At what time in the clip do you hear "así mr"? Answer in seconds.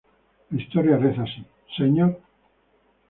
1.21-2.17